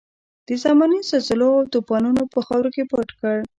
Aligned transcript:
د 0.47 0.49
زمانې 0.63 0.99
زلزلو 1.09 1.49
او 1.59 1.69
توپانونو 1.73 2.23
په 2.33 2.39
خاورو 2.47 2.69
کې 2.75 2.83
پټ 2.91 3.09
کړ. 3.19 3.37